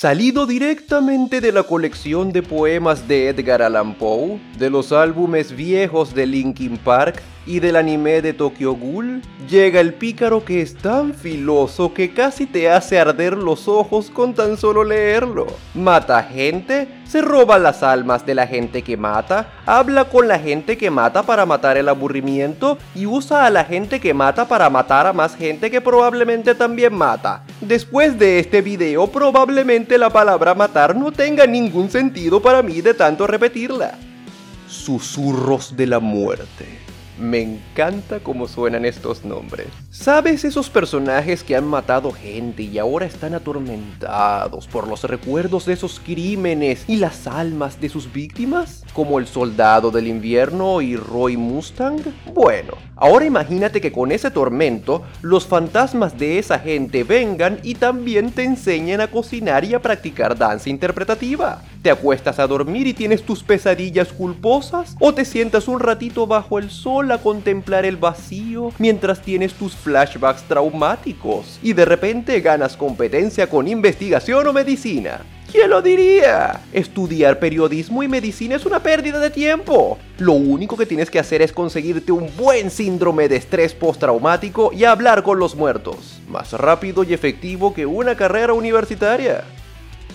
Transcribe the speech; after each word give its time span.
Salido 0.00 0.46
directamente 0.46 1.42
de 1.42 1.52
la 1.52 1.62
colección 1.62 2.32
de 2.32 2.42
poemas 2.42 3.06
de 3.06 3.28
Edgar 3.28 3.60
Allan 3.60 3.92
Poe, 3.92 4.40
de 4.58 4.70
los 4.70 4.92
álbumes 4.92 5.54
viejos 5.54 6.14
de 6.14 6.24
Linkin 6.24 6.78
Park 6.78 7.20
y 7.44 7.60
del 7.60 7.76
anime 7.76 8.22
de 8.22 8.32
Tokyo 8.32 8.72
Ghoul, 8.72 9.20
llega 9.46 9.78
el 9.78 9.92
pícaro 9.92 10.42
que 10.42 10.62
es 10.62 10.74
tan 10.74 11.12
filoso 11.12 11.92
que 11.92 12.14
casi 12.14 12.46
te 12.46 12.70
hace 12.70 12.98
arder 12.98 13.36
los 13.36 13.68
ojos 13.68 14.08
con 14.08 14.32
tan 14.32 14.56
solo 14.56 14.84
leerlo. 14.84 15.46
Mata 15.74 16.22
gente, 16.22 16.88
se 17.10 17.22
roba 17.22 17.58
las 17.58 17.82
almas 17.82 18.24
de 18.24 18.36
la 18.36 18.46
gente 18.46 18.82
que 18.82 18.96
mata, 18.96 19.52
habla 19.66 20.04
con 20.04 20.28
la 20.28 20.38
gente 20.38 20.78
que 20.78 20.90
mata 20.90 21.24
para 21.24 21.44
matar 21.44 21.76
el 21.76 21.88
aburrimiento 21.88 22.78
y 22.94 23.06
usa 23.06 23.46
a 23.46 23.50
la 23.50 23.64
gente 23.64 23.98
que 23.98 24.14
mata 24.14 24.46
para 24.46 24.70
matar 24.70 25.08
a 25.08 25.12
más 25.12 25.34
gente 25.34 25.72
que 25.72 25.80
probablemente 25.80 26.54
también 26.54 26.94
mata. 26.94 27.42
Después 27.60 28.16
de 28.16 28.38
este 28.38 28.62
video 28.62 29.08
probablemente 29.08 29.98
la 29.98 30.10
palabra 30.10 30.54
matar 30.54 30.94
no 30.94 31.10
tenga 31.10 31.48
ningún 31.48 31.90
sentido 31.90 32.40
para 32.40 32.62
mí 32.62 32.80
de 32.80 32.94
tanto 32.94 33.26
repetirla. 33.26 33.98
Susurros 34.68 35.76
de 35.76 35.88
la 35.88 35.98
muerte. 35.98 36.89
Me 37.20 37.42
encanta 37.42 38.20
cómo 38.20 38.48
suenan 38.48 38.86
estos 38.86 39.26
nombres. 39.26 39.66
¿Sabes 39.90 40.42
esos 40.46 40.70
personajes 40.70 41.44
que 41.44 41.54
han 41.54 41.66
matado 41.66 42.12
gente 42.12 42.62
y 42.62 42.78
ahora 42.78 43.04
están 43.04 43.34
atormentados 43.34 44.66
por 44.66 44.88
los 44.88 45.04
recuerdos 45.04 45.66
de 45.66 45.74
esos 45.74 46.00
crímenes 46.00 46.84
y 46.88 46.96
las 46.96 47.26
almas 47.26 47.78
de 47.78 47.90
sus 47.90 48.10
víctimas? 48.10 48.84
Como 48.92 49.18
el 49.18 49.26
soldado 49.26 49.90
del 49.90 50.08
invierno 50.08 50.82
y 50.82 50.96
Roy 50.96 51.36
Mustang. 51.36 52.00
Bueno, 52.34 52.74
ahora 52.96 53.24
imagínate 53.24 53.80
que 53.80 53.92
con 53.92 54.10
ese 54.10 54.30
tormento, 54.30 55.04
los 55.22 55.46
fantasmas 55.46 56.18
de 56.18 56.38
esa 56.38 56.58
gente 56.58 57.04
vengan 57.04 57.60
y 57.62 57.74
también 57.74 58.32
te 58.32 58.42
enseñen 58.42 59.00
a 59.00 59.06
cocinar 59.08 59.64
y 59.64 59.74
a 59.74 59.80
practicar 59.80 60.36
danza 60.36 60.68
interpretativa. 60.68 61.62
¿Te 61.82 61.90
acuestas 61.90 62.38
a 62.38 62.46
dormir 62.46 62.86
y 62.88 62.92
tienes 62.92 63.22
tus 63.22 63.42
pesadillas 63.42 64.08
culposas? 64.08 64.96
¿O 65.00 65.14
te 65.14 65.24
sientas 65.24 65.66
un 65.66 65.80
ratito 65.80 66.26
bajo 66.26 66.58
el 66.58 66.70
sol 66.70 67.10
a 67.12 67.18
contemplar 67.18 67.86
el 67.86 67.96
vacío 67.96 68.72
mientras 68.78 69.22
tienes 69.22 69.54
tus 69.54 69.74
flashbacks 69.74 70.42
traumáticos 70.42 71.58
y 71.62 71.72
de 71.72 71.84
repente 71.84 72.40
ganas 72.40 72.76
competencia 72.76 73.48
con 73.48 73.66
investigación 73.66 74.46
o 74.46 74.52
medicina? 74.52 75.20
¿Quién 75.50 75.68
lo 75.68 75.82
diría? 75.82 76.60
Estudiar 76.72 77.40
periodismo 77.40 78.04
y 78.04 78.08
medicina 78.08 78.54
es 78.54 78.66
una 78.66 78.84
pérdida 78.84 79.18
de 79.18 79.30
tiempo. 79.30 79.98
Lo 80.18 80.34
único 80.34 80.76
que 80.76 80.86
tienes 80.86 81.10
que 81.10 81.18
hacer 81.18 81.42
es 81.42 81.52
conseguirte 81.52 82.12
un 82.12 82.30
buen 82.36 82.70
síndrome 82.70 83.28
de 83.28 83.36
estrés 83.36 83.74
postraumático 83.74 84.70
y 84.72 84.84
hablar 84.84 85.24
con 85.24 85.40
los 85.40 85.56
muertos. 85.56 86.20
Más 86.28 86.52
rápido 86.52 87.02
y 87.02 87.14
efectivo 87.14 87.74
que 87.74 87.84
una 87.84 88.14
carrera 88.14 88.52
universitaria. 88.52 89.42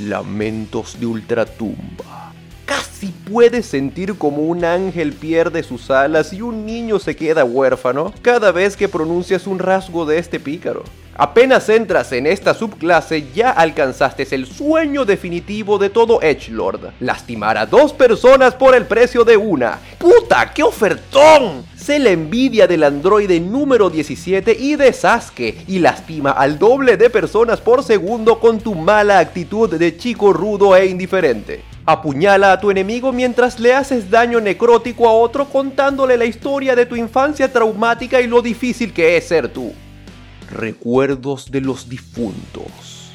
Lamentos 0.00 0.98
de 0.98 1.06
ultratumba. 1.06 2.32
Casi 2.66 3.14
puedes 3.30 3.66
sentir 3.66 4.18
como 4.18 4.42
un 4.42 4.64
ángel 4.64 5.12
pierde 5.12 5.62
sus 5.62 5.92
alas 5.92 6.32
y 6.32 6.42
un 6.42 6.66
niño 6.66 6.98
se 6.98 7.14
queda 7.14 7.44
huérfano 7.44 8.12
cada 8.20 8.50
vez 8.50 8.76
que 8.76 8.88
pronuncias 8.88 9.46
un 9.46 9.60
rasgo 9.60 10.06
de 10.06 10.18
este 10.18 10.40
pícaro. 10.40 10.82
Apenas 11.22 11.68
entras 11.68 12.12
en 12.12 12.26
esta 12.26 12.54
subclase 12.54 13.26
ya 13.34 13.50
alcanzaste 13.50 14.26
el 14.30 14.46
sueño 14.46 15.04
definitivo 15.04 15.76
de 15.76 15.90
todo 15.90 16.22
Edgelord. 16.22 16.92
Lastimar 16.98 17.58
a 17.58 17.66
dos 17.66 17.92
personas 17.92 18.54
por 18.54 18.74
el 18.74 18.86
precio 18.86 19.22
de 19.22 19.36
una. 19.36 19.78
¡Puta, 19.98 20.50
qué 20.54 20.62
ofertón! 20.62 21.66
Sé 21.76 21.98
la 21.98 22.08
envidia 22.08 22.66
del 22.66 22.84
androide 22.84 23.38
número 23.38 23.90
17 23.90 24.56
y 24.58 24.76
de 24.76 24.94
Sasuke 24.94 25.62
y 25.68 25.80
lastima 25.80 26.30
al 26.30 26.58
doble 26.58 26.96
de 26.96 27.10
personas 27.10 27.60
por 27.60 27.82
segundo 27.84 28.40
con 28.40 28.58
tu 28.58 28.74
mala 28.74 29.18
actitud 29.18 29.68
de 29.68 29.98
chico 29.98 30.32
rudo 30.32 30.74
e 30.74 30.86
indiferente. 30.86 31.62
Apuñala 31.84 32.52
a 32.52 32.60
tu 32.60 32.70
enemigo 32.70 33.12
mientras 33.12 33.60
le 33.60 33.74
haces 33.74 34.10
daño 34.10 34.40
necrótico 34.40 35.06
a 35.06 35.12
otro 35.12 35.44
contándole 35.50 36.16
la 36.16 36.24
historia 36.24 36.74
de 36.74 36.86
tu 36.86 36.96
infancia 36.96 37.52
traumática 37.52 38.22
y 38.22 38.26
lo 38.26 38.40
difícil 38.40 38.94
que 38.94 39.18
es 39.18 39.28
ser 39.28 39.50
tú. 39.50 39.74
Recuerdos 40.52 41.52
de 41.52 41.60
los 41.60 41.88
difuntos. 41.88 43.12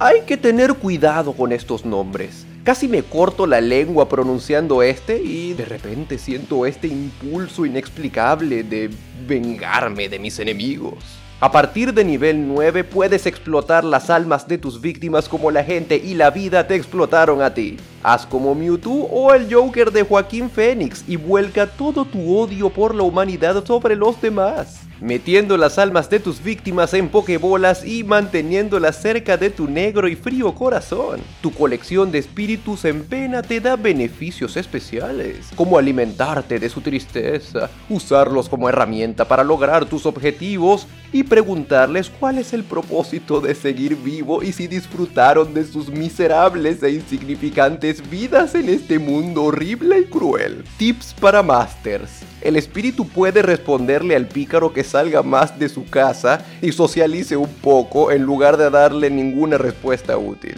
Hay 0.00 0.22
que 0.26 0.36
tener 0.36 0.74
cuidado 0.74 1.32
con 1.32 1.52
estos 1.52 1.84
nombres. 1.84 2.44
Casi 2.64 2.88
me 2.88 3.04
corto 3.04 3.46
la 3.46 3.60
lengua 3.60 4.08
pronunciando 4.08 4.82
este 4.82 5.22
y 5.22 5.52
de 5.52 5.64
repente 5.64 6.18
siento 6.18 6.66
este 6.66 6.88
impulso 6.88 7.64
inexplicable 7.66 8.64
de 8.64 8.90
vengarme 9.28 10.08
de 10.08 10.18
mis 10.18 10.40
enemigos. 10.40 10.96
A 11.38 11.52
partir 11.52 11.94
de 11.94 12.04
nivel 12.04 12.48
9 12.48 12.82
puedes 12.82 13.26
explotar 13.26 13.84
las 13.84 14.10
almas 14.10 14.48
de 14.48 14.58
tus 14.58 14.80
víctimas 14.80 15.28
como 15.28 15.52
la 15.52 15.62
gente 15.62 15.96
y 15.96 16.14
la 16.14 16.30
vida 16.30 16.66
te 16.66 16.74
explotaron 16.74 17.42
a 17.42 17.54
ti. 17.54 17.76
Haz 18.02 18.26
como 18.26 18.54
Mewtwo 18.54 19.06
o 19.10 19.32
el 19.32 19.52
Joker 19.52 19.92
de 19.92 20.02
Joaquín 20.02 20.50
Phoenix 20.50 21.04
y 21.06 21.16
vuelca 21.16 21.66
todo 21.66 22.04
tu 22.04 22.36
odio 22.36 22.68
por 22.70 22.94
la 22.94 23.04
humanidad 23.04 23.64
sobre 23.64 23.94
los 23.94 24.20
demás 24.20 24.82
metiendo 25.02 25.56
las 25.56 25.78
almas 25.78 26.08
de 26.08 26.20
tus 26.20 26.42
víctimas 26.42 26.94
en 26.94 27.08
pokebolas 27.08 27.84
y 27.84 28.04
manteniéndolas 28.04 29.02
cerca 29.02 29.36
de 29.36 29.50
tu 29.50 29.66
negro 29.66 30.06
y 30.06 30.14
frío 30.14 30.54
corazón. 30.54 31.20
Tu 31.40 31.50
colección 31.50 32.12
de 32.12 32.18
espíritus 32.18 32.84
en 32.84 33.04
pena 33.04 33.42
te 33.42 33.60
da 33.60 33.74
beneficios 33.74 34.56
especiales, 34.56 35.50
como 35.56 35.76
alimentarte 35.76 36.58
de 36.60 36.68
su 36.68 36.80
tristeza, 36.80 37.68
usarlos 37.88 38.48
como 38.48 38.68
herramienta 38.68 39.26
para 39.26 39.42
lograr 39.42 39.86
tus 39.86 40.06
objetivos 40.06 40.86
y 41.12 41.24
preguntarles 41.24 42.08
cuál 42.08 42.38
es 42.38 42.52
el 42.52 42.62
propósito 42.62 43.40
de 43.40 43.54
seguir 43.54 43.96
vivo 43.96 44.42
y 44.42 44.52
si 44.52 44.68
disfrutaron 44.68 45.52
de 45.52 45.64
sus 45.64 45.88
miserables 45.88 46.82
e 46.82 46.90
insignificantes 46.92 47.91
vidas 48.00 48.54
en 48.54 48.68
este 48.68 48.98
mundo 48.98 49.44
horrible 49.44 50.00
y 50.00 50.04
cruel. 50.04 50.64
Tips 50.78 51.14
para 51.20 51.42
Masters. 51.42 52.22
El 52.40 52.56
espíritu 52.56 53.06
puede 53.06 53.42
responderle 53.42 54.16
al 54.16 54.28
pícaro 54.28 54.72
que 54.72 54.84
salga 54.84 55.22
más 55.22 55.58
de 55.58 55.68
su 55.68 55.84
casa 55.84 56.44
y 56.62 56.72
socialice 56.72 57.36
un 57.36 57.52
poco 57.52 58.10
en 58.10 58.22
lugar 58.22 58.56
de 58.56 58.70
darle 58.70 59.10
ninguna 59.10 59.58
respuesta 59.58 60.16
útil. 60.16 60.54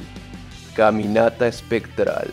Caminata 0.75 1.47
espectral 1.47 2.31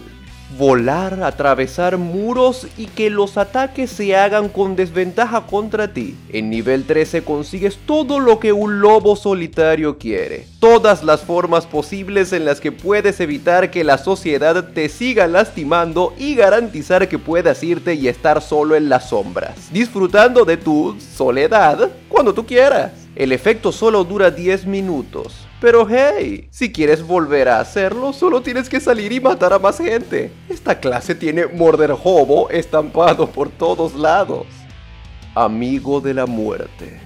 volar, 0.58 1.24
atravesar 1.24 1.98
muros 1.98 2.68
y 2.78 2.88
que 2.88 3.10
los 3.10 3.38
ataques 3.38 3.90
se 3.90 4.16
hagan 4.16 4.50
con 4.50 4.76
desventaja 4.76 5.46
contra 5.48 5.94
ti. 5.94 6.16
En 6.30 6.50
nivel 6.50 6.86
13 6.86 7.24
consigues 7.24 7.78
todo 7.86 8.20
lo 8.20 8.40
que 8.40 8.54
un 8.54 8.80
lobo 8.80 9.16
solitario 9.16 9.98
quiere. 9.98 10.48
Todas 10.60 11.04
las 11.04 11.22
formas 11.22 11.66
posibles 11.66 12.34
en 12.34 12.46
las 12.46 12.60
que 12.60 12.72
puedes 12.72 13.20
evitar 13.20 13.72
que 13.72 13.84
la 13.84 13.98
sociedad 13.98 14.70
te 14.74 14.90
siga 14.90 15.28
lastimando 15.28 16.14
y 16.18 16.36
garantizar 16.36 17.08
que 17.08 17.20
puedas 17.20 17.64
irte 17.64 17.96
y 17.96 18.08
estar 18.08 18.42
solo 18.42 18.76
en 18.76 18.90
las 18.90 19.10
sombras, 19.10 19.72
disfrutando 19.72 20.46
de 20.46 20.58
tu 20.58 20.96
soledad 21.16 21.90
cuando 22.10 22.34
tú 22.34 22.46
quieras. 22.46 22.92
El 23.16 23.34
efecto 23.34 23.72
solo 23.72 24.06
dura 24.06 24.32
10 24.32 24.66
minutos, 24.68 25.46
pero 25.60 25.86
hey, 25.90 26.48
si 26.50 26.72
quieres 26.72 27.06
volver 27.06 27.50
a 27.50 27.60
hacerlo, 27.60 28.14
solo 28.14 28.42
tienes 28.42 28.70
que 28.70 28.80
salir 28.80 29.12
y 29.12 29.20
matar 29.20 29.52
a 29.52 29.60
más 29.60 29.78
gente. 29.78 30.32
Esta 30.62 30.80
clase 30.80 31.16
tiene 31.16 31.48
Morder 31.48 31.90
Hobo 31.92 32.48
estampado 32.52 33.28
por 33.28 33.50
todos 33.50 33.96
lados. 33.96 34.46
Amigo 35.34 36.00
de 36.02 36.14
la 36.14 36.28
muerte. 36.28 37.00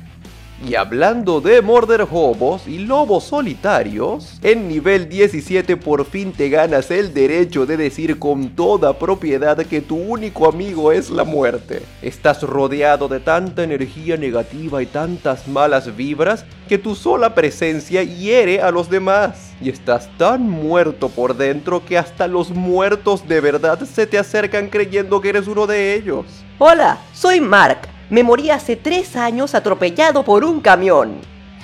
Y 0.68 0.76
hablando 0.76 1.40
de 1.40 1.62
morder 1.62 2.06
hobos 2.12 2.68
y 2.68 2.80
lobos 2.80 3.24
solitarios, 3.24 4.40
en 4.44 4.68
nivel 4.68 5.08
17 5.08 5.78
por 5.78 6.04
fin 6.04 6.34
te 6.34 6.50
ganas 6.50 6.92
el 6.92 7.14
derecho 7.14 7.66
de 7.66 7.78
decir 7.78 8.20
con 8.20 8.50
toda 8.58 9.00
propiedad 9.00 9.58
que 9.66 9.80
tu 9.80 9.96
único 9.96 10.50
amigo 10.50 10.92
es 10.92 11.10
la 11.10 11.24
muerte. 11.24 11.82
Estás 12.02 12.44
rodeado 12.44 13.08
de 13.08 13.22
tanta 13.22 13.64
energía 13.64 14.18
negativa 14.18 14.84
y 14.84 14.86
tantas 14.86 15.48
malas 15.48 15.96
vibras 15.96 16.44
que 16.68 16.78
tu 16.78 16.94
sola 16.94 17.34
presencia 17.34 18.04
hiere 18.04 18.60
a 18.60 18.70
los 18.70 18.90
demás. 18.90 19.45
Y 19.62 19.70
estás 19.70 20.10
tan 20.18 20.50
muerto 20.50 21.10
por 21.10 21.38
dentro 21.38 21.86
que 21.86 21.98
hasta 21.98 22.28
los 22.28 22.52
muertos 22.52 23.28
de 23.28 23.42
verdad 23.42 23.80
se 23.86 24.06
te 24.06 24.18
acercan 24.18 24.70
creyendo 24.70 25.22
que 25.22 25.30
eres 25.30 25.48
uno 25.48 25.66
de 25.66 25.96
ellos. 25.96 26.26
Hola, 26.60 26.98
soy 27.14 27.40
Mark 27.40 27.90
me 28.10 28.24
morí 28.24 28.52
hace 28.52 28.76
tres 28.76 29.16
años 29.16 29.56
atropellado 29.56 30.24
por 30.24 30.44
un 30.44 30.62
camión. 30.62 31.16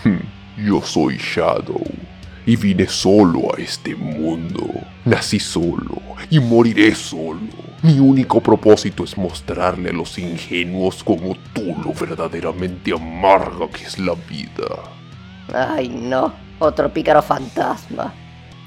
Hmm, 0.04 0.66
yo 0.66 0.82
soy 0.82 1.18
Shadow 1.18 1.84
y 2.48 2.56
vine 2.56 2.88
solo 2.88 3.54
a 3.56 3.62
este 3.62 3.96
mundo. 3.96 4.68
Nací 5.06 5.40
solo 5.40 6.02
y 6.32 6.40
moriré 6.40 6.96
solo. 6.96 7.40
Mi 7.84 8.00
único 8.00 8.42
propósito 8.42 9.04
es 9.04 9.18
mostrarle 9.18 9.90
a 9.90 9.94
los 9.94 10.18
ingenuos 10.18 11.04
como 11.04 11.36
tú 11.54 11.76
lo 11.84 11.94
verdaderamente 11.94 12.92
amarga 12.92 13.70
que 13.70 13.84
es 13.84 14.00
la 14.00 14.16
vida. 14.28 14.66
Ay 15.54 15.90
no, 15.90 16.34
otro 16.62 16.90
pícaro 16.94 17.22
fantasma. 17.22 18.14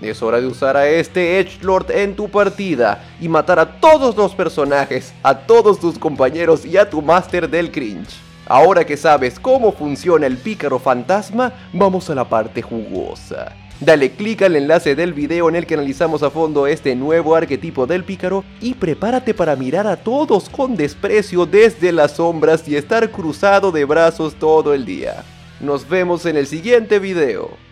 Es 0.01 0.23
hora 0.23 0.41
de 0.41 0.47
usar 0.47 0.77
a 0.77 0.87
este 0.87 1.39
Edgelord 1.39 1.91
en 1.91 2.15
tu 2.15 2.29
partida 2.29 3.05
y 3.21 3.29
matar 3.29 3.59
a 3.59 3.81
todos 3.81 4.17
los 4.17 4.35
personajes, 4.35 5.15
a 5.23 5.39
todos 5.39 5.81
tus 5.81 5.99
compañeros 5.99 6.67
y 6.67 6.77
a 6.77 6.91
tu 6.91 7.01
máster 7.01 7.49
del 7.49 7.71
cringe. 7.71 8.21
Ahora 8.47 8.85
que 8.85 8.97
sabes 8.97 9.41
cómo 9.41 9.73
funciona 9.73 10.27
el 10.27 10.37
pícaro 10.37 10.79
fantasma, 10.79 11.53
vamos 11.73 12.11
a 12.11 12.15
la 12.15 12.29
parte 12.29 12.61
jugosa. 12.61 13.53
Dale 13.81 14.11
clic 14.13 14.43
al 14.43 14.57
enlace 14.57 14.95
del 14.95 15.15
video 15.15 15.49
en 15.49 15.57
el 15.57 15.67
que 15.67 15.75
analizamos 15.75 16.23
a 16.23 16.31
fondo 16.31 16.67
este 16.67 16.95
nuevo 16.95 17.35
arquetipo 17.35 17.87
del 17.87 18.05
pícaro 18.05 18.45
y 18.61 18.75
prepárate 18.75 19.33
para 19.33 19.57
mirar 19.57 19.87
a 19.87 19.97
todos 19.97 20.49
con 20.49 20.77
desprecio 20.77 21.47
desde 21.47 21.93
las 21.93 22.13
sombras 22.13 22.69
y 22.69 22.77
estar 22.77 23.11
cruzado 23.11 23.73
de 23.73 23.85
brazos 23.85 24.35
todo 24.35 24.75
el 24.75 24.85
día. 24.85 25.25
Nos 25.61 25.89
vemos 25.89 26.27
en 26.27 26.37
el 26.37 26.47
siguiente 26.47 26.99
video. 26.99 27.64